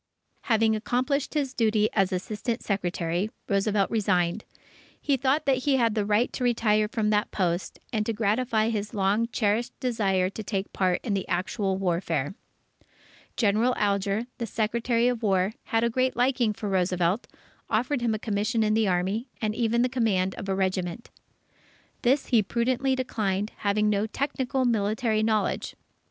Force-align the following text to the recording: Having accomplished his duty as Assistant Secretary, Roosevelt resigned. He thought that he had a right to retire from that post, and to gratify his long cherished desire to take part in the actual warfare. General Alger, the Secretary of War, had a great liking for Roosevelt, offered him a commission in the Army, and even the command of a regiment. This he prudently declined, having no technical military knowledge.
Having 0.45 0.75
accomplished 0.75 1.35
his 1.35 1.53
duty 1.53 1.87
as 1.93 2.11
Assistant 2.11 2.63
Secretary, 2.63 3.29
Roosevelt 3.47 3.91
resigned. 3.91 4.43
He 4.99 5.15
thought 5.15 5.45
that 5.45 5.57
he 5.57 5.75
had 5.75 5.95
a 5.95 6.03
right 6.03 6.33
to 6.33 6.43
retire 6.43 6.87
from 6.87 7.11
that 7.11 7.29
post, 7.29 7.77
and 7.93 8.03
to 8.07 8.11
gratify 8.11 8.69
his 8.69 8.95
long 8.95 9.27
cherished 9.31 9.79
desire 9.79 10.27
to 10.31 10.41
take 10.41 10.73
part 10.73 11.01
in 11.03 11.13
the 11.13 11.27
actual 11.27 11.77
warfare. 11.77 12.33
General 13.37 13.75
Alger, 13.77 14.25
the 14.39 14.47
Secretary 14.47 15.07
of 15.07 15.21
War, 15.21 15.53
had 15.65 15.83
a 15.83 15.89
great 15.91 16.15
liking 16.15 16.51
for 16.51 16.67
Roosevelt, 16.67 17.27
offered 17.69 18.01
him 18.01 18.15
a 18.15 18.17
commission 18.17 18.63
in 18.63 18.73
the 18.73 18.87
Army, 18.87 19.27
and 19.39 19.53
even 19.53 19.83
the 19.83 19.87
command 19.87 20.33
of 20.33 20.49
a 20.49 20.55
regiment. 20.55 21.11
This 22.01 22.25
he 22.29 22.41
prudently 22.41 22.95
declined, 22.95 23.51
having 23.57 23.87
no 23.87 24.07
technical 24.07 24.65
military 24.65 25.21
knowledge. 25.21 25.75